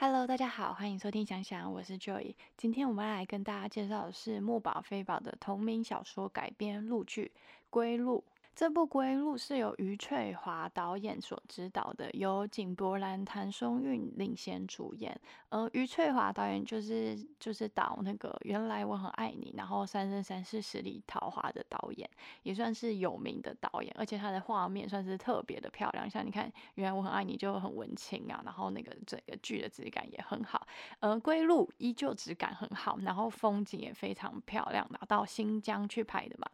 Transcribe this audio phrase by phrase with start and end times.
[0.00, 2.36] Hello，大家好，欢迎收听想想，我是 Joy。
[2.56, 7.32] 今天我们来跟大家介绍的是墨宝非宝的同名小说改编录剧
[7.68, 8.22] 《归路》。
[8.58, 15.16] 这部《归路》是由余翠华导演所指导的，由井柏然、谭松韵领衔主演。
[15.50, 22.10] 呃，余翠华导演就是就是导那个《原来我很爱你》，然后《三生三世十里桃花》的导演，
[22.42, 23.94] 也算是有名的导演。
[23.96, 30.66] 而且他的画面算是特别的漂亮，像你看《原来我很爱你》就很文青啊，然后那个整个剧的质感也很好。
[30.98, 36.50] 呃，《归路》依旧质感很好，然后风景也非常漂亮，拿到新疆去拍的嘛。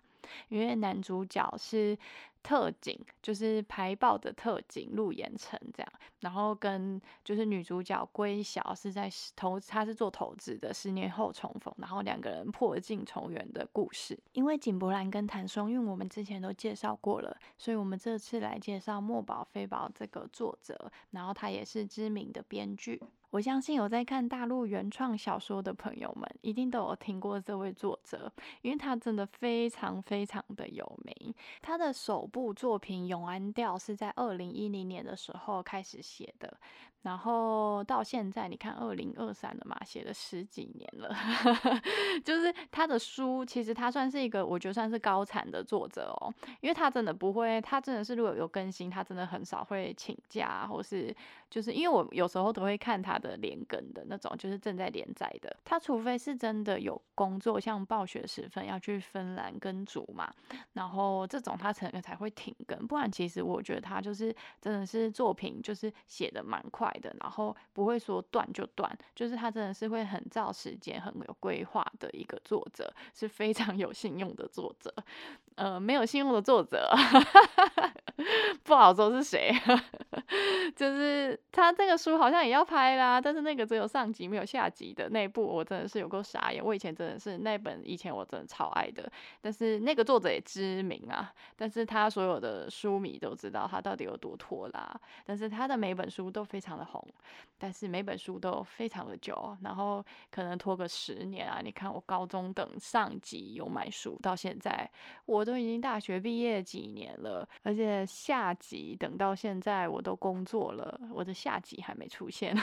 [0.48, 1.96] 因为男主角是
[2.44, 14.16] 特警，就是排爆的特警陆延成这样，然后跟就是女主角归晓是在投，他是做投资的，十年后重逢，然后两个人破镜重圆的故事。
[14.32, 23.02] 因为井柏然跟谭松韵我们之前都介绍过了，所以我们这次来介绍墨宝非宝这个作者，然后他也是知名的编剧。
[23.30, 31.34] 我相信有在看大陆原创小说的朋友们，一定都有听过这位作者，因为他真的非常非常的有名。
[31.60, 36.58] 他的首部作品《永安调》是在二零一零年的时候开始写的。
[37.04, 41.14] 然后到现在，你看二零二三了嘛，写了十几年了，
[42.24, 46.32] 就是他的书，其实他算是一个，我觉得算是高产的作者哦，
[46.62, 51.14] 因为他真的不会，他真的是如果有更新，他真的很少会请假，或是
[51.50, 60.32] 就是因为我有时候都会看他的连更的那种，就是正在连载的，他除非是真的有工作，像暴雪时分要去芬兰跟组嘛，
[60.72, 66.93] 然后这种他才才会停更，不然其实我觉得他就是真的是作品就是写的蛮快。
[67.20, 74.94] 然后不会说断就断，就是他真的是会很照时间、很有规划的一个作者，是非常有信用的作者。
[75.56, 76.90] 呃，没有信用的作者，
[78.64, 79.52] 不好说是谁。
[80.74, 86.64] 就是他这个书好像也要拍啦，但是那个只有上集没有下集的那部，我真的是有够傻眼。
[86.64, 89.08] 我以前真的是那本以前我真的超爱的，
[89.40, 95.00] 但是那个作者也知名啊，但是他所有的书迷都知道他到底有多拖拉。
[95.24, 97.06] 但是他的每本书都非常的红，
[97.58, 101.60] 但是每本书都非常的久，然后可能拖个十年啊。
[101.62, 104.90] 你看我高中等上集有买书，到现在
[105.26, 105.43] 我。
[105.44, 112.56] 我都已经大学毕业几年了，而且下集等到现在我都工作了，我的下集还没出现。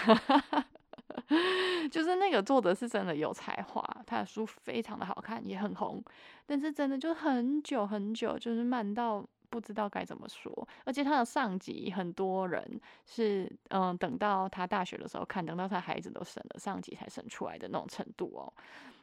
[1.91, 6.03] 就是那个作者是真的有才华，他的书非常的好看，也很红，
[6.47, 10.67] 但是真的就很久很久，就是慢到不知道该怎么说。
[10.83, 18.51] 而且他的上集很多人是嗯，等到他大学的时候看，等到他孩子都生了，上集才生出来的那种程度哦。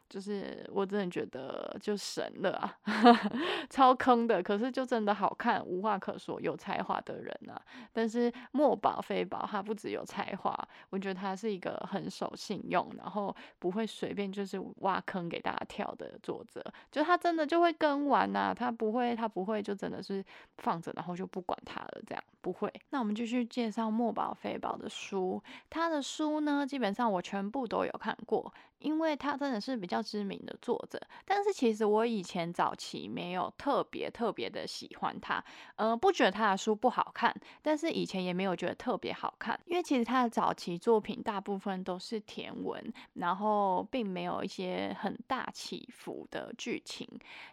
[0.08, 2.78] 就是我真的觉得就神了啊，
[3.69, 7.60] 超坑的，可是就真的好看，无话可说，有才华的人啊。
[7.92, 16.64] 但是墨宝非宝，他不只有才华，我觉得他是一个很守信用，然后不会随便就是挖坑给大家跳的作者。
[16.91, 20.24] 就他真的就会跟完呐，他不会，他不会就真的是
[20.56, 22.72] 放着，然后就不管他了，这样不会。
[22.91, 28.53] 那我们继续介绍墨宝非宝的书，他的书呢，基本上我全部都有看过。
[28.78, 35.44] 因为他真的是比较知名的作者，但是其实我以前早期没有特别特别的喜欢他，
[35.75, 42.81] 呃，不觉得他的书不好看，但是以前也没有觉得特别好看，因为其实他的早期作品大部分都是甜文，
[43.15, 47.04] 然后并没有一些很大起伏的剧情，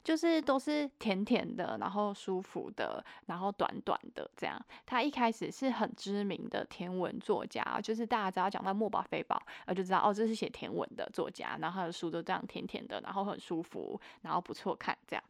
[0.03, 4.63] 就是都是甜甜的，然后舒服的，然后短短的这样。
[4.85, 11.09] 他一开始是很知名的甜文作家，就是大家只要讲到墨宝菲宝，呃，就知道哦，这是写甜文的。
[11.15, 15.23] 作家，然后他的书都这样甜甜的，然后很舒服，然后不错看这样。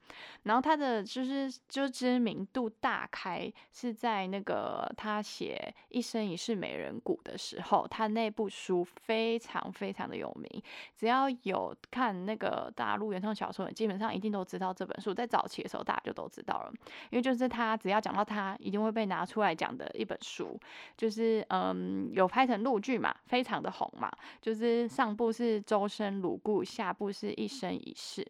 [0.43, 10.63] 然后他的就是就知名度大开，是在那个他写《一生一世美人谷》的时候，他那部书非常非常的有名。
[10.95, 15.13] 只要有看那个大陆原创小说的，基本上一定都知道这本书。
[15.13, 16.73] 在早期的时候，大家就都知道了，
[17.11, 20.57] 因为就是他只要讲到他，一定会被拿出出来讲的一本书。
[20.95, 24.09] 就是嗯，有拍成陆剧嘛，非常的红嘛。
[24.41, 25.61] 就是上部是。
[25.65, 28.23] 周生如故，下部是一生一世。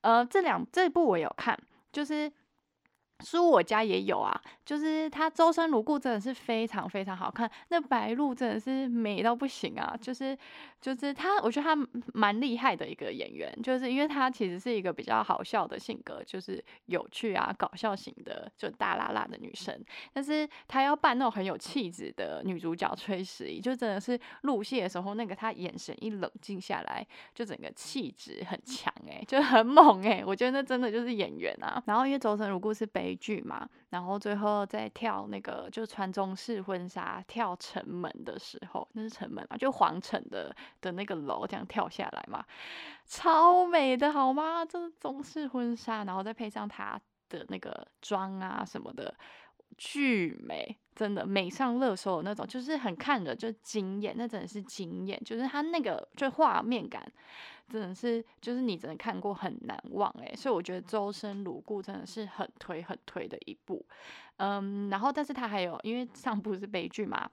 [0.00, 1.54] 呃，这两这部我有看，
[1.92, 2.32] 就是
[3.24, 4.38] 书我家也有啊。
[4.64, 9.94] 就是他周生如故真的是非常非常好看，那白鹿真的是美到不行啊。
[10.00, 10.36] 就是
[10.80, 19.78] 就是他，我觉得他蛮厉害的一个演员，就是因为他其实是一个比较好笑的性格，就是有趣啊、搞笑型的，就大辣辣的女生。
[20.12, 30.24] 但是她要扮那种很有气质的女主角崔十一，就真的是入戏的时候，那个她眼神一冷静下来，就整个气质很强，诶，就很猛诶。
[30.26, 31.82] 我觉得那真的就是演员啊。
[31.86, 42.44] 然后因为周生如故是悲剧嘛，然后最后再跳那个就穿中式婚纱跳城门的时候，那是城门嘛，就皇城的的那个楼这样跳下来嘛，
[43.06, 44.64] 超美的好吗？
[44.64, 49.14] 这是中式婚纱，然后再配上她的那个妆啊什么的。
[49.76, 57.06] 巨美，真的美上热搜的那种，就是很看着就惊艳，那真的是惊艳，就是它那个就画面感，
[57.68, 60.34] 真的是就是你真的看过很难忘诶。
[60.36, 63.84] 所以我觉得《周深如故》真的是很推很推的一部，
[64.36, 67.30] 嗯，然后但是它还有因为上部是悲剧嘛。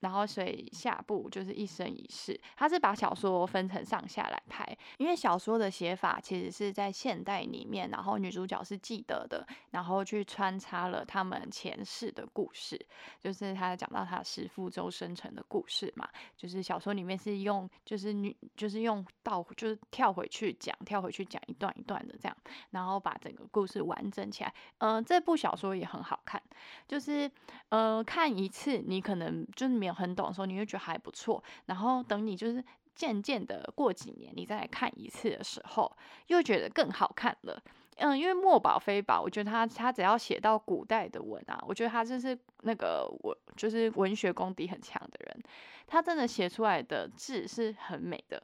[0.00, 12.78] 然后，所以下部就是一生一世，他是把小说分成上下来拍，因为小说的写法其实是在现代里面，然后女主角是记得的，然后去穿插了他们前世的故事，
[13.20, 22.36] 就是他讲到他师父周生辰的故事嘛，就是小说里面是用，就是女，就是用倒，就是跳回去讲，跳回去讲一段一段的这样，
[22.70, 24.54] 然后把整个故事完整起来。
[24.78, 26.42] 嗯，这部小说也很好看，
[26.88, 27.30] 就是
[27.68, 31.42] 呃看一次你可能就是没很懂的时候，你会觉得还不错。
[31.66, 32.62] 然后等你就是
[32.94, 35.90] 渐渐的过几年，你再来看一次的时候，
[36.28, 37.62] 又觉得更好看了。
[37.96, 45.42] 嗯，因为墨宝非宝，我觉得他他只要写到古代的文啊，我觉得他就是那个文就是文学功底很强的人，
[45.86, 48.42] 他真的写出来的字是很美的。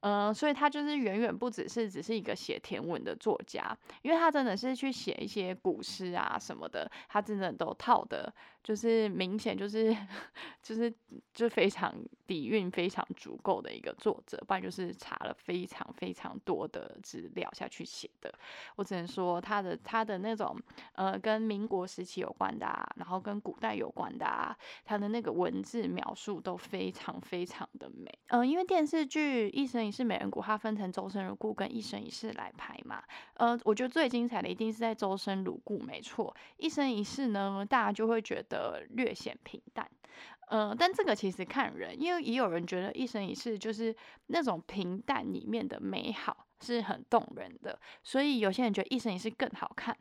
[0.00, 8.32] 嗯，所以他就是远远不只是只是一个写甜文的作家，因为他真的是去写一些古诗啊什么的，他真的都套的。
[8.68, 9.96] 就是明显就是
[10.62, 10.92] 就是
[11.32, 11.90] 就非常
[12.26, 18.30] 底蕴非常足够的一个作者，不然就是查了非常非常多的资料下去写的。
[18.76, 20.54] 我只能说他的他的那种
[20.92, 24.54] 呃跟民国时期有关的，啊，然后跟古代有关的，啊，
[24.84, 28.06] 他的那个文字描述都非常非常的美。
[28.26, 33.02] 嗯，因为电视剧《一生一世美人谷》它分成周生如故跟一生一世来拍嘛。
[33.36, 36.36] 呃，我觉得最精彩的一定是在周生如故，没错。
[36.58, 38.57] 一生一世呢，大家就会觉得。
[38.58, 39.88] 呃，略显平淡，
[40.48, 43.94] 呃，但这个其实看人，因为也有人觉得一生一世就是
[44.26, 49.96] 那种平淡里面的美好是很动人的，所以有些人觉得一生一世更好看，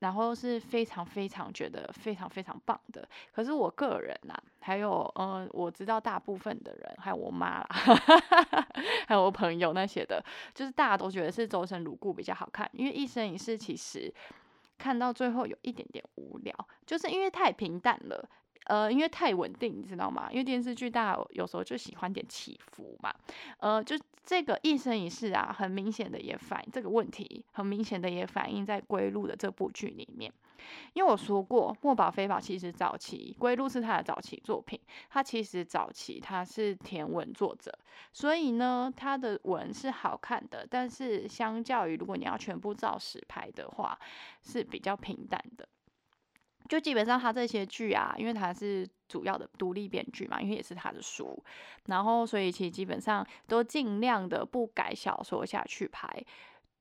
[0.00, 3.06] 然后是非常非常觉得非常非常棒的。
[3.32, 7.66] 可是我个人呐，还有呃，我知道大部分的人，还有我妈啦，
[9.06, 10.24] 还有我朋友那些的，
[10.54, 14.12] 就是大家都觉得是周生如故比较好看，因为一生一世其实。
[14.78, 16.54] 看到最后有一点点无聊，
[16.86, 18.28] 就是因为太平淡了，
[18.66, 20.28] 呃，因为太稳定，你知道吗？
[20.30, 23.12] 因为电视剧大家有时候就喜欢点起伏嘛，
[23.58, 30.32] 呃，就这个一生一世啊，很明显的也反这个问题，很明显的也反映在归路的这部剧里面。
[30.92, 37.72] 因为我说过，墨宝非宝其实早期归路是他的早期作品，他其实早期他是甜文作者，
[38.12, 43.98] 所以呢，他的文是好看的，但是相较于如果你要全部照实拍的话，
[44.42, 45.68] 是比较平淡的。
[46.68, 51.42] 就基本上他这些剧啊，因为他是主要的独立编剧嘛，因为也是他的书，
[51.86, 56.22] 然后所以其实基本上都尽量的不改小说下去拍。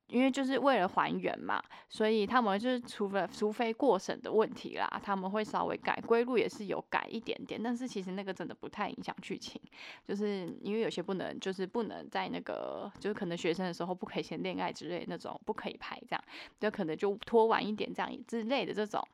[0.08, 9.62] 因为就是为了还原嘛，所以他们就是除了除非过审的问题啦，他们会稍微改归路也是有改一点点，但是其实那个真的不太影响剧情，
[10.06, 16.24] 就是因为有些不能就是不能在那个就是可能学生的时候不可以先恋爱之类那种不可以拍这样，
[16.60, 19.06] 就可能就拖晚一点这样之类的这种。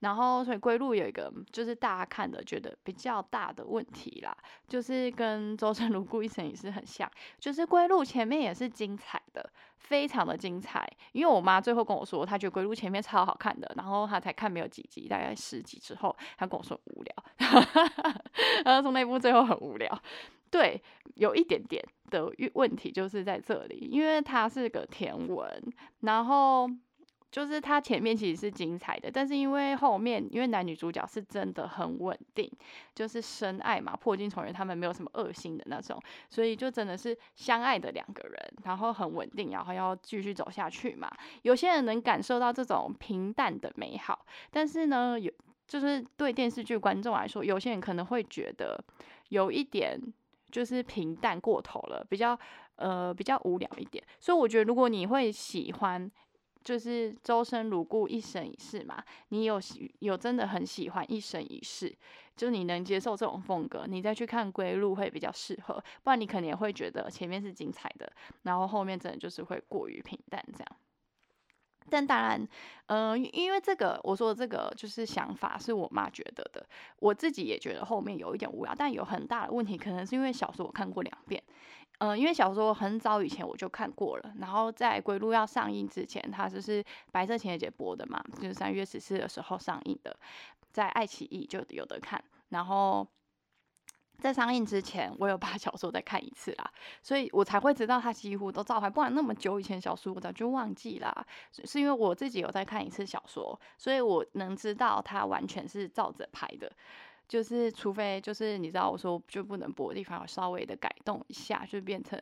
[0.00, 4.36] 然后，所以归路有一个就是大家看的觉得比较大的问题啦，
[4.68, 10.86] 就是跟周生如故一生也是很像，就是归路前面也是精彩的，非常的精彩。
[11.12, 17.14] 因为我妈最后跟我说，她觉得归路前面超好看的，然后她才看没有几集，大概十集之后，她跟我说无聊，
[18.64, 20.02] 然后从那部最后很无聊。
[20.50, 20.80] 对，
[21.16, 25.62] 有一点点的问题就是在这里，因为它是个甜文，
[26.00, 26.68] 然后。
[27.36, 32.50] 就是它前面其实是精彩的，但是因为后面因为男女主角是真的很稳定，
[32.94, 41.10] 就是深爱嘛，破镜重圆，他们没有什么恶心的那种，所以就真的是相爱的两个人，然后很稳定，然后要继续走下去嘛。
[41.42, 45.30] 有些人能感受到这种平淡的美好，但是呢，有
[45.68, 48.82] 就是对电视剧观众来说，有些人可能会觉得
[49.28, 50.00] 有一点
[50.50, 52.38] 就是平淡过头了，比较
[52.76, 54.02] 呃比较无聊一点。
[54.18, 56.10] 所以我觉得如果你会喜欢。
[56.66, 61.96] 就是周生如故一生一世嘛，你有喜有真的很喜欢一生一世，
[62.34, 70.66] 就你能接受这种风格，你再去看归路会比较适合，不然你可能也会觉得前面是精彩的，然后后面真的就是会过于平淡这样。
[71.88, 72.48] 但当然，
[72.86, 76.66] 呃，因为这个我说的这个就是想法是我妈觉得的，
[76.98, 81.40] 我自己也觉得后面有一点无聊，但有很大的问题，可能是因为小说我看过两遍，
[81.98, 90.16] 呃，因为小说很早以前我就看过了，然后在《鬼路》要上映之前，它就是白色情人节播的嘛，就是三月十四的时候上映的，
[90.72, 93.06] 在爱奇艺就有的看，然后。
[94.18, 96.72] 在上映之前，我有把小说再看一次啦，
[97.02, 101.26] 所以我才会知道它几乎都照拍，不然那么久以前小说我早就忘记啦。
[101.52, 106.72] 是因为我自己有再看一次小说，所以我能知道它完全是照着拍的，
[107.28, 112.18] 就是除非就是你知道我说就不能播的地方，我稍微的改动一下，就变成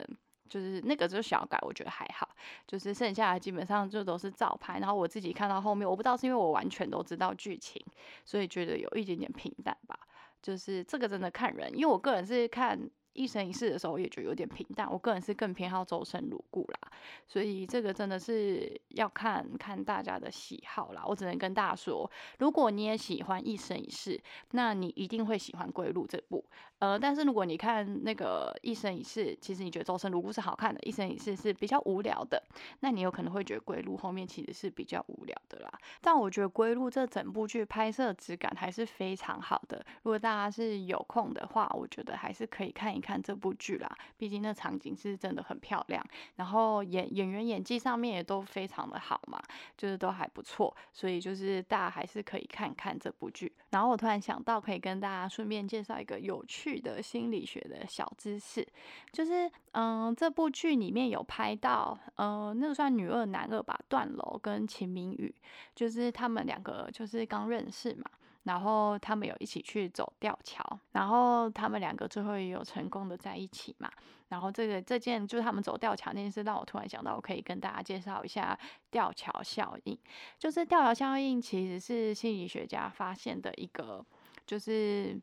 [0.49, 2.29] 就是那个就是小改，我觉得还好，
[2.67, 4.79] 就是剩下的基本上就都是照拍。
[4.79, 7.83] 然后我自己看到后面，我不知道是因为我完全都知道剧情，
[8.23, 9.99] 所以觉得有一点点平淡吧。
[10.41, 12.89] 就是这个真的看人，因为我个人是看。
[13.15, 14.87] 一生一世的时候，也就有点平淡。
[14.91, 16.91] 我个人是更偏好周生如故啦，
[17.25, 21.01] 所以这个真的是要看看大家的喜好啦。
[21.05, 26.43] 我只能跟大家说，如果你也喜欢一生一世，那你一定会喜欢《归路》这部。
[26.79, 32.43] 呃，但是如果你看那个一生一世，其实你觉得周生如故是好看的，一生一世是比较无聊的，
[32.81, 35.71] 那你有可能会觉得《归路》后面其实是比较无聊的啦。
[36.01, 39.83] 但我觉得《归路》这整部剧拍摄质感还是非常好的。
[40.03, 43.04] 如果大家是有空的话，我觉得还是可以看一。
[43.05, 46.03] 看这部剧啦，毕竟那场景是真的很漂亮，
[46.37, 49.39] 然后演演员演技上面也都非常的好嘛，
[49.77, 53.53] 就是都还不错，所以就是大家还是可以看看这部剧。
[53.69, 58.65] 然后我突然想到，可以跟大家顺便介绍一个有趣的心理学的小知识，
[59.11, 65.33] 就是嗯，这部剧里面有拍到，嗯，那个算女二男二吧，段楼跟秦明宇，
[65.75, 68.09] 就是他们两个就是刚认识嘛。
[68.45, 73.91] 然后他们有一起去走吊桥，然后他们两个最后也有成功的在一起嘛。
[74.29, 78.57] 然后这个这件就是他们走吊桥那件事，让我突然想到，我可以跟大家介绍一下
[78.89, 79.97] 吊桥效应。
[80.39, 84.03] 就是吊桥效应其实是心理学家发现的一个，
[84.45, 85.19] 就是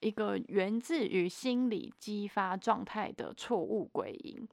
[0.00, 4.48] 一个源自于心理激发状态的错误归因。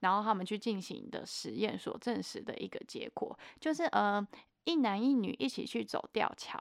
[0.00, 4.26] 然后他们去进行的实验所证实的一个结果，就是呃
[4.64, 6.58] 一男一女一起去走吊桥。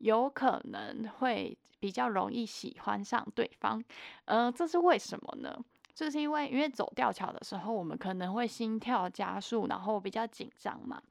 [0.00, 3.82] 有可能会比较容易喜欢上对方，
[4.26, 5.58] 呃，这是为什么呢？
[5.94, 11.02] 这是因为因为走吊桥的时候，我们可能会心跳加速，然后比较紧张嘛，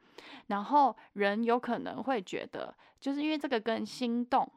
[0.48, 4.52] 然后人有可能会觉得，就是因为这个跟心动、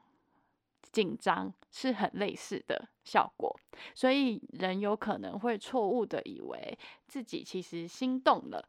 [0.90, 3.54] 紧张是很类似的效果，
[3.94, 8.66] 所以人有可能会错误的以为自己其实心动了。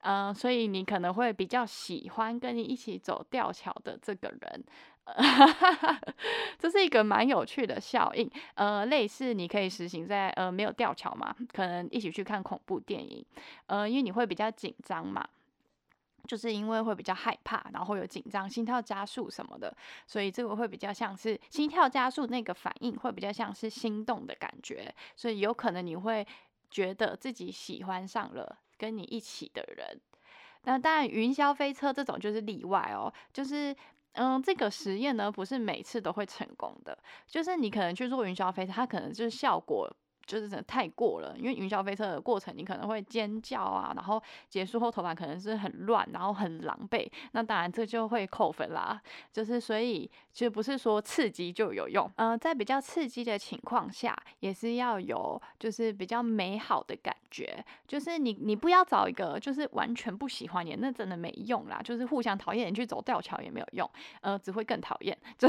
[0.00, 4.64] 嗯，所以你可能会比较喜欢跟你一起走吊桥的这个人，
[6.58, 8.30] 这是一个蛮有趣的效应。
[8.54, 13.24] 呃，类似你可以实行在呃没有吊桥嘛，可能一起去看恐怖电影，
[13.66, 15.26] 呃，因为你会比较紧张嘛，
[16.26, 19.74] 就是因为会比较害怕，然后有紧张、心跳加速什么的，
[20.06, 26.26] 所以这个会比较像是心跳加速那个反应会比较像是心动的感觉，所以有可能你会
[26.70, 28.58] 觉得自己喜欢上了。
[28.78, 29.98] 跟你一起的人，
[30.64, 33.10] 那当然云霄飞车这种就是例外哦。
[33.32, 33.74] 就是，
[34.16, 36.96] 嗯，这个实验呢，不是每次都会成功的。
[37.26, 39.94] 就是你可能去做云霄飞车，它可能就是效果。
[40.26, 49.00] 就是真的太过了，因为云霄飞车的过程，你可能会尖叫啊，然后结束后头发可能是很乱，然后很狼狈，那当然这就会扣分啦。
[49.32, 57.64] 就是所以其实不是说刺激就有用，嗯，在比较刺激的情况下，也是要有就是比较美好的感觉。
[57.86, 61.80] 就是你你不要找一个就是完全不喜欢你，那真的没用啦。
[61.84, 63.88] 就是互相讨厌，你去走吊桥也没有用，
[64.22, 65.16] 呃，只会更讨厌。
[65.38, 65.48] 就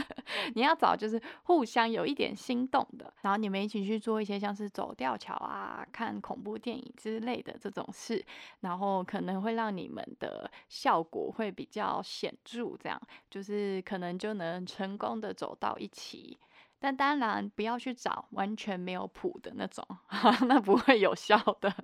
[0.54, 4.13] 你要找就是互相有一点心动的，然后你们一起去做。
[4.14, 8.24] 做一些像是走吊桥啊、看恐怖电影之类的这种事，
[8.60, 16.38] 然后可能会让你们的效果会比较显著，这样就是可能就能成功的走到一起。
[16.78, 19.84] 但当然不要去找完全没有谱的那种，
[20.46, 21.74] 那不会有效的。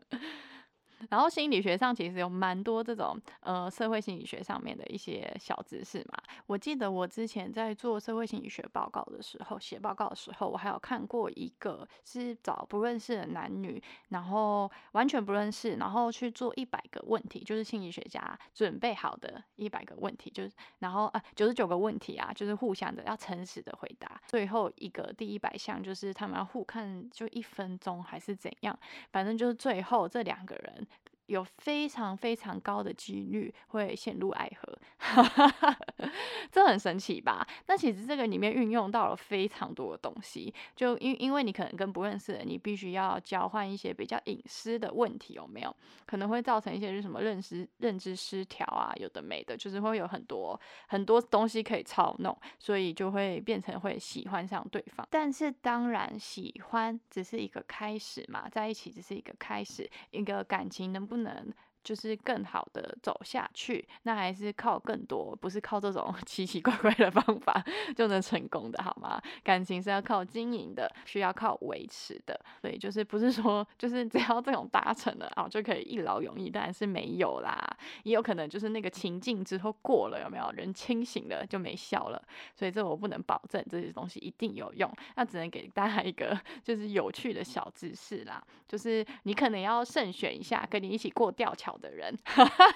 [1.09, 6.19] 然后心理学上其实有蛮多这种呃社会心理学上面的一些小知识嘛。
[6.47, 24.21] 我记得我之前在做社会心理学报告的时候，写报告的时候，我还有看过一个是找不认识的男女，然后完全不认识，然后去做一百个问题，就是心理学家准备好的一百个问题，就是然后啊九十九个问题啊，就是互相的要诚实的回答。
[24.27, 28.79] 最后一个第一百项就是他们要互看就一分钟还是怎样，
[29.11, 30.87] 反正就是最后这两个人。
[31.31, 34.79] 有非常非常高的几率会陷入爱河，
[36.51, 37.47] 这很神奇吧？
[37.69, 45.75] 那其实这个里面运用到了非常多的东西，就因因为你可能跟不认识的，你必须要交换一些比较隐私的问题，有没有？
[46.05, 55.07] 可能会造成一些是什么认知认知失调啊，有的没的，就是会有很多很多东西可以操弄，所以就会变成会喜欢上对方。
[55.09, 61.20] 但是当然，喜欢只是一个开始嘛，在一起只是一个开始，一个感情能不能？
[61.23, 67.65] 能就是更好的走下去，那还是靠更多，不是靠这种 奇奇怪怪的方法
[67.97, 69.21] 就能成功的，好吗？
[69.43, 77.59] 感情是要靠经营的，需要靠维持的，所以就是不是说就是只要这种达成了啊就可以一劳永逸，当然是没有啦，
[78.03, 82.23] 也有可能就是那个情境之后过了，有没有人清醒了就没效了，
[82.55, 91.70] 所以这我不能保证这些东西一定有用，那只能给大家一个 就是有趣的小知识啦，就是你可能要慎选一下跟你一起过吊桥。
[91.79, 92.17] 的人，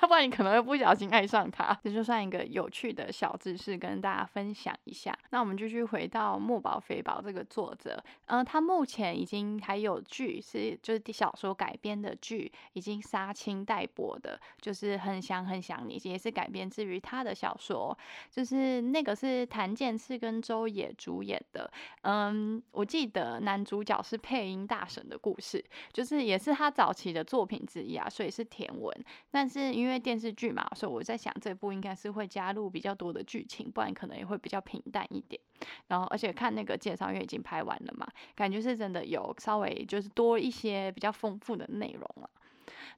[0.09, 1.79] 不然你可能会不小心爱上他。
[1.83, 5.17] 这就算一个有趣的小知识，跟大家分享一下。
[5.31, 17.97] 那我们继续回到墨宝非宝这个作者，嗯，他目前已经还有剧是就是小说改编的剧，已经杀青待播的，就是很想很想你，也是改编自于他的小说，
[18.31, 21.71] 就是那个是谭健次跟周也主演的。
[22.03, 29.05] 嗯，我记得男主角是配音大神的故事，就是也是他早期的作品之一啊，所以是甜文。
[29.31, 35.41] 但是因为电视剧嘛，所以我在想这部应该是会加入比较多的剧情，不然可能也会比较平淡一点。
[35.89, 42.31] 然后而且看那个介绍，因为已经拍完了嘛，感觉是真的有稍微就是多一些比较丰富的内容了。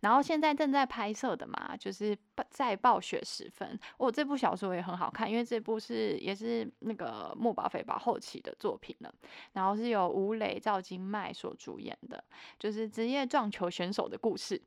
[0.01, 2.17] 然后现在正在拍摄的嘛，就是
[2.51, 3.79] 在暴雪时分。
[3.97, 9.13] 哦，这部小说也很好看，因为这部是也是那个墨宝菲宝后期的作品了。
[9.55, 12.23] 然后是由吴磊、赵金麦所主演的，
[12.59, 14.61] 就是职业撞球选手的故事。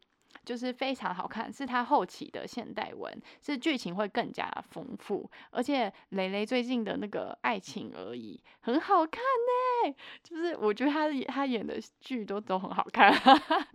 [0.45, 13.13] 就是非常好看，是他后期的现代文，是剧情会更加丰富，而且蕾蕾最近的那个爱情而已很好看呢，就是我觉得他他演的剧都都很好看，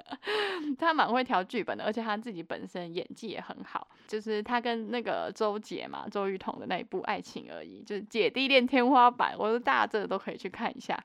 [0.79, 10.99] 他蛮会调剧本的，而且他自己本身演技也很好，就是他跟那个周杰嘛，周雨彤的那一部爱情而已，就是姐弟恋天花板，我说大家这个都可以去看一下，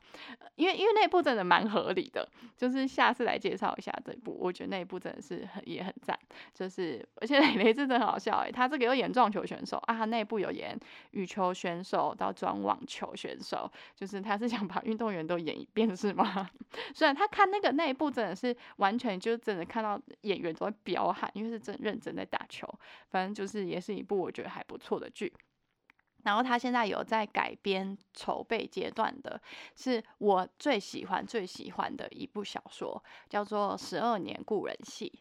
[0.56, 2.28] 因为因为那一部真的蛮合理的，
[2.58, 5.39] 就是下次来介绍一下这部，我觉得那一部真的是。
[5.46, 6.18] 很也很赞，
[6.54, 10.78] 就是而且雷雷真的很好笑哎，他这个有演撞球选手啊，他内部有演
[11.12, 16.50] 羽球选手到转网球选手，就是他是想把运动员都演一遍是吗？
[16.94, 22.68] 虽然他看那个那一部真的是完全就真的看到演员都在彪悍，因为是真认真在打球，
[23.10, 25.32] 反正就是也是一部我觉得还不错的剧。
[26.24, 29.42] 然后他现在有在改编筹备阶段的，
[29.76, 35.12] 是我最喜欢最喜欢的一部小说，叫做《十二年故人戏》。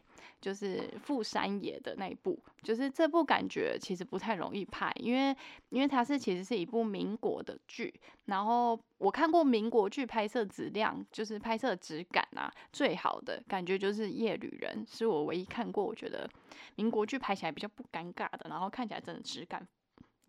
[0.41, 5.35] 就是富山野的那一部，就是这部感觉其实不太容易拍，因为
[5.67, 7.93] 因为它是其实是一部民国的剧，
[8.25, 16.29] 然后我看过民国剧拍摄质量，就是拍摄质感啊最好的感觉就是《夜旅人》，是我唯一看过我觉得
[16.75, 19.67] 民国剧拍起来比较不尴尬的，然后看起来真的质感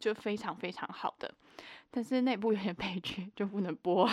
[0.00, 1.32] 就非常非常好的。
[1.92, 4.08] 但是那部有点悲剧，就不能播。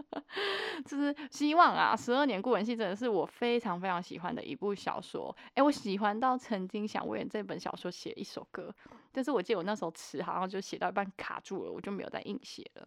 [0.84, 5.34] 就是希望啊，《十二年顾文熙》真的是我非常非常喜欢的一部小说。
[5.54, 8.72] 哎，我喜欢到曾经想为这本小说写一首歌，
[9.12, 12.86] 但是我记得我那时候词好像就写到一半卡住了，我就没有再硬写了。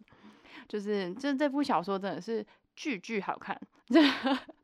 [0.68, 3.60] 就是，这这部小说真的是句句好看。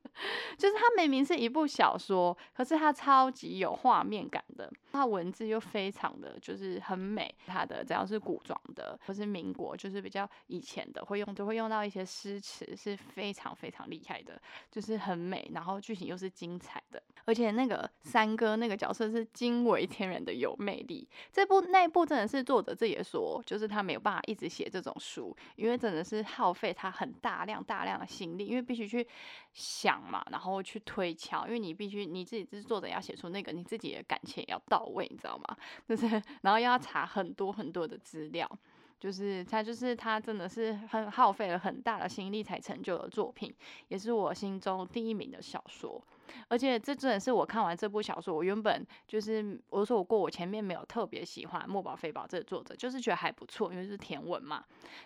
[0.57, 7.35] 就是它明明是一部小说，可是它超级有画面感的，它文字又非常的就是很美。
[7.47, 21.07] 它的只要是古装的或是民国，就是比较以前的，会用都会用到一些诗词，是非常非常厉害的，就是很美，然后剧情又是精彩的，而且那个三哥那个角色是惊为天人的有魅力。
[21.31, 29.07] 这部那部真的是作者自己说，就是他没有办法一直写这种书，因为真的是耗费他很大量大量的心力，因为必须去
[29.53, 30.06] 想。
[30.07, 35.57] 嘛，然后去推敲，因为你必须你自己是作者，要写出那个你自己的感情也要到位，你知道吗？
[35.89, 36.07] 就是，
[36.43, 38.51] 然后要查很多很多的资料，
[38.99, 43.55] 就是他就是他真的是很耗费了很大的心力才成就的作品，
[43.89, 46.03] 也是我心中第一名的小说。
[46.49, 54.65] 而且这真的是我看完这部小说，我原本就是我说我过我前面没有特别喜欢墨宝非宝这个作者，就是觉得还不错，因为是甜文嘛，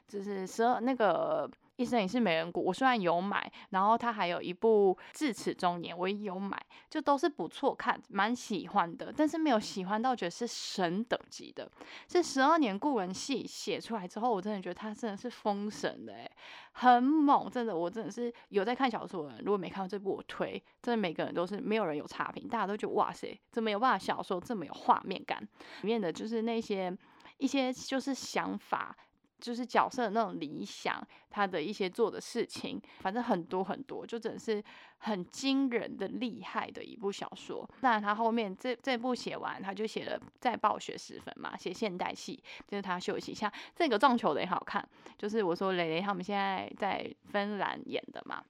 [0.08, 1.50] 就是十二那个。
[1.80, 11.66] 一生也是美人谷，我虽然有买，然后他还有一部至此中年，我也有买，就都是不错看，蛮喜欢的，但是没有喜欢到觉得是神等级的。
[12.06, 16.30] 这十二年故人戏写出来之后，我真的觉得他真的是封神的诶，
[16.72, 25.40] 很猛，真的，我真的是有在看小说的人，如果没看过这部，我推，真的每个人都是没有人有差评，大家都觉得哇塞，怎么有办法小说这么有画面感？
[25.80, 26.94] 里面的就是那些
[27.38, 28.94] 一些就是想法。
[29.40, 34.62] 就是角色的那种理想，他的一些做的事情，反正很多很多，就真的是
[34.98, 37.68] 很惊人的厉害的一部小说。
[37.80, 43.52] 那他后面这这部写完，他就写了在暴雪时分嘛，写现代戏，就是他休息一下。
[43.74, 48.44] 这个撞球的也好看，就是我说蕾蕾他们现在在芬兰演的嘛。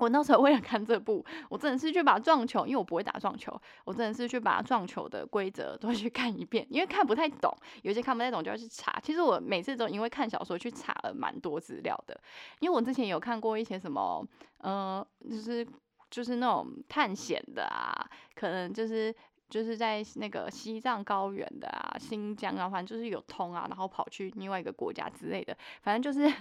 [0.00, 8.98] 我那时候为了看这部，我真的是去把撞球，因为我不会打撞球，我真的是去把撞球的规则都 去看一遍，因为看不太懂，有些看不太懂就要去查。
[9.02, 12.18] 其实我每次都因为看小说去查了蛮多资料的，
[12.60, 14.26] 因为我之前有看过一些什么，
[14.58, 15.66] 呃，就是
[16.10, 17.92] 就是那种探险的啊，
[18.34, 19.14] 可能就是。
[19.50, 26.32] 就是在那个西藏高原的啊，新疆啊，反正就是有通啊，然后跑去另外一个国家之类的，反正就是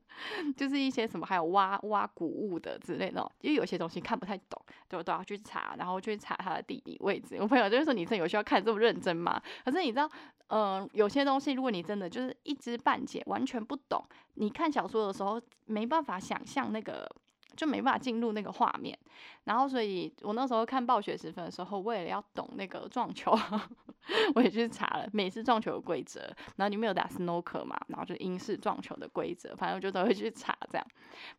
[0.56, 7.36] 就是一些什么，还有挖挖古物的之类的，因为有些东西看不太懂，就都要去查，然后去查它的地理位置。
[7.40, 9.40] 我朋友就是说，你这有需要看这么认真吗？
[9.64, 10.10] 可是你知道，
[10.48, 17.08] 嗯，有些东西如果你真的就是一知半解，完全不懂，你看小说的时候没办法想象那个。
[17.56, 18.96] 就没办法进入那个画面，
[19.44, 23.36] 然后所以我那时候看暴雪时分的时候，为了要懂那个撞球，
[24.34, 26.20] 我也去查了美式撞球的规则，
[26.56, 30.86] 然后你没有打 snooker 嘛，然后就英式撞球的规则，反正我就都会去查这样，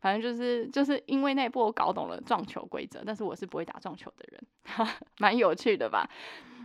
[0.00, 6.08] 反正就是就是因为那一部我搞懂了撞球规则，但是我是不会打撞球的人， 蛮有趣的吧。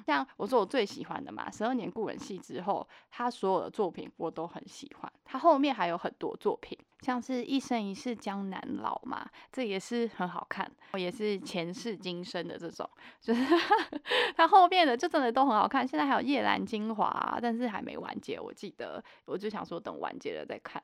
[0.05, 5.13] 像我说我最喜欢的嘛，十二年故人戏之后，他所有的作品我都很喜欢。
[5.23, 12.89] 他后面还有很多作品，像是一生一世江南老嘛，这也是很好看，也是前世今生的这种，
[13.19, 13.45] 就是
[14.37, 15.85] 他后面的就真的都很好看。
[15.85, 20.81] 现在还有夜阑精华，但是还没完结，我记得，我就想说等完结了再看。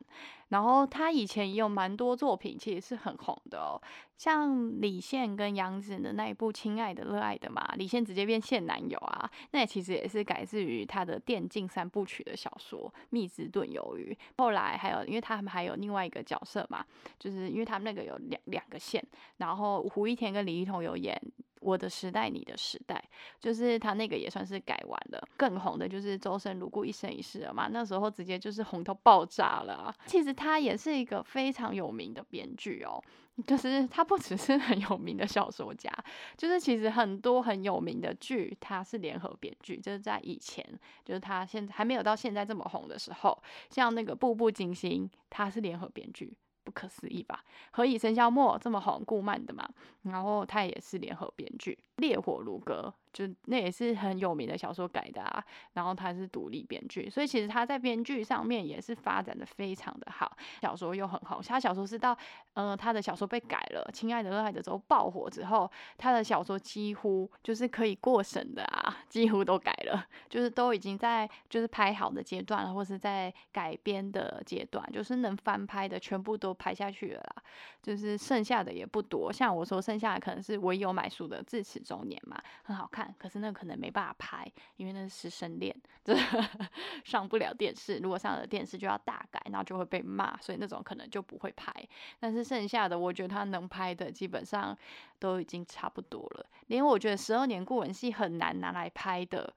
[0.49, 3.79] 然后他以前也有蛮多作品，其实是很红的哦，
[4.17, 14.11] 像李现跟杨紫的那一部《亲爱的热爱的》嘛，李现直接变现男友啊，那其实也是改自于他的电竞三部曲的小说《蜜汁炖鱿鱼》。
[14.39, 16.83] 后来还有，因为他们还有另外一个角色嘛，
[17.19, 19.01] 就是因为他们那个有两两个线，
[19.37, 21.15] 然后胡一天跟李一桐有演。
[21.59, 23.03] 我的时代，你的时代，
[23.39, 25.27] 就是他那个也算是改完了。
[25.37, 29.93] 更红的就是周深如故一生一世了嘛，那时候直接就是红到爆炸了。
[30.05, 33.01] 其实他也是一个非常有名的编剧哦，
[33.45, 35.91] 就是他不只是很有名的小说家，
[36.37, 39.77] 就是其实很多很有名的剧他是联合编剧。
[39.77, 40.65] 就是在以前，
[41.03, 46.33] 就是他现在还没有到现在这么红的时候，像那个《步步惊心》，他是联合编剧。
[46.69, 47.43] 不可思议吧？
[47.71, 49.67] 何以笙箫默这么红，顾漫的嘛，
[50.03, 52.93] 然后他也是联合编剧，《烈火如歌》。
[53.11, 60.31] 就那也是很有名的小说改的啊，然后他是独立编剧，所以其实他在编剧上面也是发展的非常的好，
[60.61, 61.41] 小说又很好。
[61.41, 62.15] 他小说是到，
[62.53, 77.43] 呃，他的小说被改了，《亲爱的热爱的》之后爆火之后，他的小说几乎就是可以过审的啊，几乎都改了，就是都已经在就是拍好的阶段了，或是在改编的阶段，就是能翻拍的全部都拍下去了啦，
[77.81, 79.33] 就是剩下的也不多。
[79.33, 83.13] 像我说，剩下的可能是唯有买书的《智齿中年》嘛，很好看。
[83.17, 86.15] 可是那可能没办法拍，因为那是师生恋，这
[87.03, 87.97] 上不了电视。
[87.97, 91.73] 如果上了电视就要大改，然后就会被骂，所以那种可能就不会拍。
[92.19, 94.77] 但是剩下的，我觉得他能拍的基本上
[95.17, 96.45] 都已经差不多了。
[96.67, 99.51] 连我觉得十二年过文戏很难拿来拍的，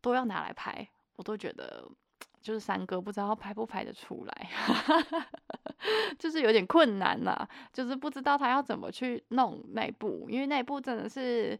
[0.00, 0.86] 都要拿来拍，
[1.16, 1.90] 我都觉得
[2.40, 4.48] 就是三哥不知道拍不拍得出来，
[6.18, 7.36] 就是有点困难呐，
[7.72, 11.58] 就是不知道他要怎么去弄那部，因为那部真的是。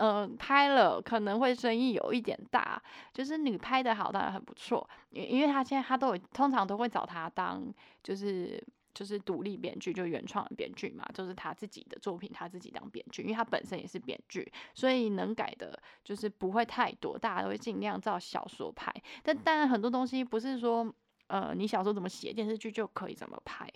[0.00, 2.80] 嗯，拍了可能会生意有一点大，
[3.12, 7.60] 就是你拍的好当然很不错，因因为他现在他都有通常都会找他当
[8.00, 20.94] 就是就是独立编剧，就原创的编剧嘛，就是他自己的作品他自己当编剧，因为他本身也是编剧，所以能改的就是不会太多，大家都会尽量照小说拍，但当然很多东西不是说。
[21.28, 23.66] 呃，你小时候怎么写电视剧就可以怎么拍，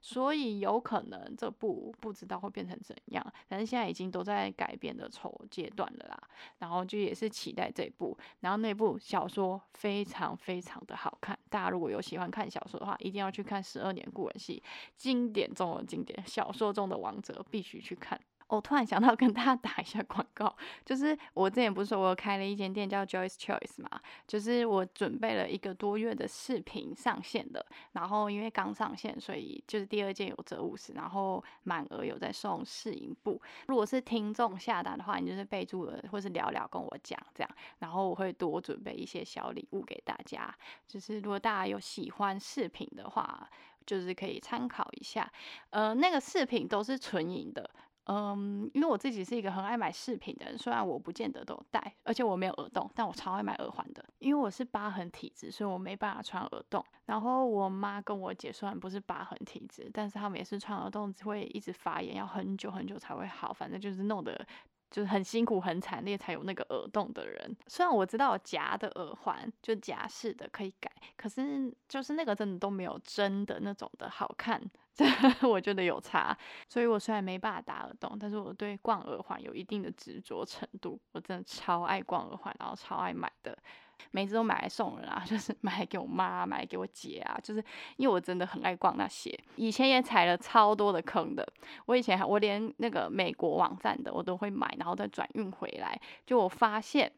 [0.00, 6.20] 所以有可能这部不知道会变成怎样，但是现在已经都在改编的筹阶段了啦。
[6.58, 14.62] 然后就也是期待这部，然后那部小说非常非常的好看，大家如果有喜欢看小说的话，一定要去看《十二年故人戏》，
[14.96, 18.20] 经典中的经典，小说中的王者，必须去看。
[18.54, 23.88] 我突然想到跟大家打一下广告，就是我之前不是说我开了一间店叫 Joyce Choice 嘛，
[24.26, 33.40] 就是我准备了一个多月的视频上线的，然后因为刚上线，所以就是第二件有折五十，然后满额有在送试影布。
[33.68, 40.54] 如果是听众下单的话，你就是备注了或是聊聊跟我讲这样，然后我会多准备一些小礼物给大家。
[40.86, 43.48] 就是如果大家有喜欢视频的话。
[43.84, 45.28] 就是可以参考一下。
[45.70, 47.68] 呃，那个饰品都是纯银的。
[48.06, 54.04] 嗯，因为我自己是一个很爱买饰品的人，虽然我不见得都戴，而且我没有耳洞，但我超爱买耳环的。
[54.18, 56.84] 因为我是疤痕体质，所以我没办法穿耳洞。
[57.06, 64.46] 然后我妈跟我姐虽然不是疤痕体质，但是她们也是穿耳洞会一直发炎，要很久很久才会好，反正就是弄得。
[64.92, 67.56] 就是很辛苦、很惨烈才有那个耳洞的人。
[67.66, 74.62] 虽然我知道夹的耳环就夹式的可以改，可是就是那个真的都没有真的那种的好看。
[74.94, 75.06] 这
[75.48, 76.36] 我觉得有差，
[76.68, 81.00] 所以我虽然没办法打耳洞，但是我对逛耳环有一定的执着程度。
[81.12, 83.56] 我真的超爱逛耳环，然后超爱买的。
[84.10, 87.64] 每次都买来送人啊， 就是买来给我妈，买来给我姐啊，就是
[87.96, 89.38] 因为我真的很爱逛那些。
[89.56, 91.46] 以前也踩了超多的坑的，
[91.86, 95.98] 我以前还我连那个美国网站的我都会买，然后再转运回来。
[96.26, 97.10] 就我发现，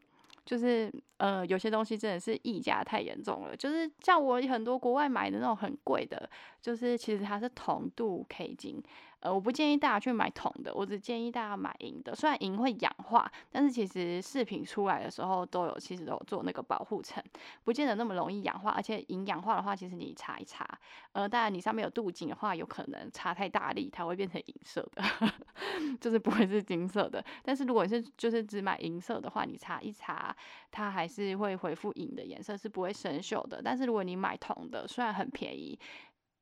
[0.45, 6.29] 就是呃有些东西真的是溢价太严重了，就是像我很多国外买的那种很贵的，
[6.61, 8.83] 就是其实它是铜镀 K 金。
[9.25, 12.15] 呃，我不建议大家去买铜的，我只建议大家买银的。
[12.15, 17.25] 虽然银会氧化，但是其实饰品出来的时候都有，其实都有做那个保护层，
[17.65, 18.71] 不见得那么容易氧化。
[18.73, 20.69] 而且银氧化的话，其实你擦一擦，
[21.13, 25.03] 呃，当然你上面有镀金的话，有可能擦太大力，它会变成银色的，
[25.99, 27.25] 就是不会是金色的。
[27.43, 30.37] 但是如果你是就是只买银色的话，你擦一擦，
[30.71, 33.63] 它还是会恢复银的颜色，是不会生锈的。
[33.65, 35.79] 但是如果你买铜的，虽然很便宜。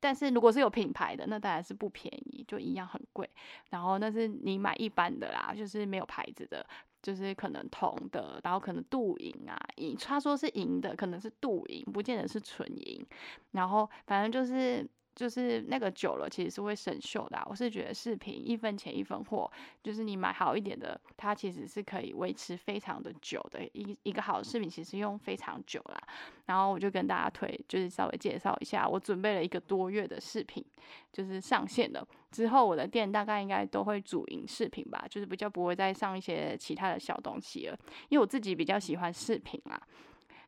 [0.03, 3.29] 但是如果是有品牌的，那当然是不便宜，就一样很贵。
[3.69, 6.65] 然后那是你买一般的啦，就是没有牌子的，
[7.01, 13.05] 就是可能铜的，然后可能镀银啊，银他说是银的，可能是镀银，不见得是纯银。
[13.51, 14.85] 然后反正就是。
[15.15, 17.41] 就是那个久了，其实是会生锈的。
[17.45, 19.49] 我是觉得饰品一分钱一分货，
[19.83, 23.63] 就是你买好一点的，它其实是可以维持非常的久的。
[23.73, 26.01] 一一个好的饰品其实用非常久啦。
[26.47, 30.65] 然后我就跟大家推，就是稍微介绍一下，我准备了一个多月的饰品，
[31.11, 37.77] 就是上线了之后，我的店大概应该都会主营饰品吧，就是比较不会再上一些其他的小东西了，
[38.09, 39.81] 因为我自己比较喜欢饰品啊。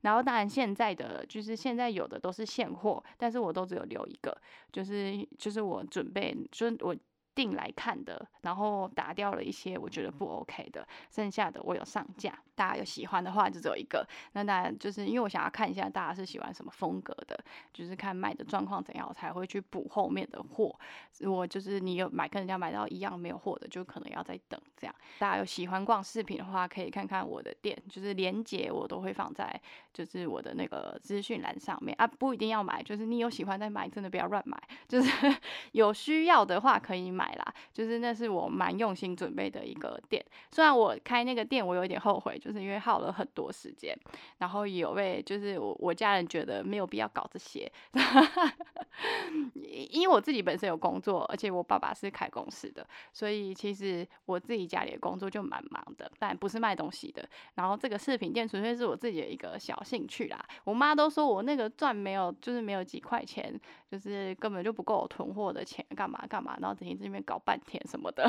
[0.06, 4.36] 然后当然，现在的就是现在有的都是现货，但是我都只有留一个，
[4.72, 6.96] 就是就是我准备，就是我。
[7.36, 14.08] 定来看的，然后打掉了一些我觉得不 OK 的，剩下的我有上架，大家有喜欢的话就只有一个。
[14.32, 17.38] 那大家就是因为我想要看一下大家是喜欢什么风格的，
[17.74, 20.74] 就是看卖的状况怎样，我才会去补后面的货。
[21.20, 24.96] 如果就是你有买跟人家买到一样没有货的，就可能要再等这样。
[25.20, 29.60] 大家有喜欢逛饰品的话，可以看看我的店，就是链接我都会放在
[29.94, 35.10] 就是我的那个资讯栏上面啊，不一定要买，就是你有喜欢再买，真的不要乱买，就是
[35.74, 37.25] 有需要的话可以买。
[37.26, 40.24] 买啦，就是那是我蛮用心准备的一个店。
[40.52, 43.98] 虽然我开那个店，我有点后悔，就是因为耗了很多时间，
[44.38, 47.72] 然后有被就是我我家人觉得没有必要搞这些，
[49.90, 57.28] 因为我自己本身有工作，而且我爸爸是开公司的，所以其实我自己家里的工作就蛮忙的，但不是卖东西的。
[57.56, 60.46] 然后这个饰品店纯粹是我自己的一个小兴趣啦。
[60.64, 63.60] 我妈都说我那个赚没有，就是没有几块钱，
[63.98, 67.16] 就是根本就不够我囤货的钱，干嘛干嘛，然后整天这边。
[67.26, 68.24] 搞半天什么的，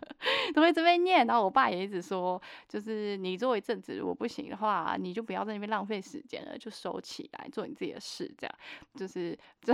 [0.52, 1.24] 都会这边念。
[1.26, 8.28] 然后我爸也一直说，就是你做一阵子，如果不行的话，你就不要在那边浪费时间了，就收起来做你自己的事。
[8.36, 8.54] 这样
[8.96, 9.72] 就是 这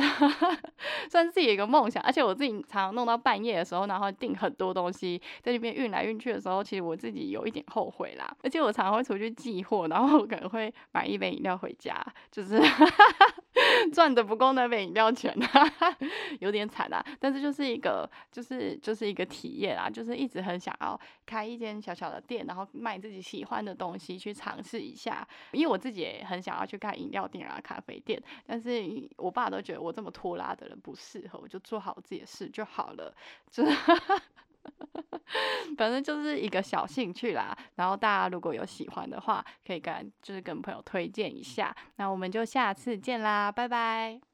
[1.09, 2.03] 算是自己一个梦想。
[2.03, 8.37] 而且我自己常常弄到半夜的时候，然后订很多东西在那边运来运去的时候，其实我自己有一点后悔啦。
[8.43, 12.61] 而且我常常会出去寄货，然后我可能会买一杯饮料回家，就是
[13.95, 15.28] 赚的不够那杯饮料钱，
[16.41, 17.05] 有点惨啊。
[17.19, 18.79] 但是就是一个就是。
[18.81, 25.27] 就是一个体验啊，就是一直很想要开一间小小的店，然后卖自己喜欢的东西去尝试一下。
[25.53, 28.83] 因为我自己也很想要去开饮料店啊、咖啡店，但是
[29.17, 33.15] 我爸都觉得我这么拖拉的人不适合，我就做好自己的事就好了。
[33.51, 33.77] 就是，
[35.77, 37.57] 反正就是一个小兴趣啦。
[37.75, 41.75] 然后大家如果有喜欢的话，可以跟就是跟朋友推荐一下。
[41.97, 44.28] 那我们就下次见啦，拜拜。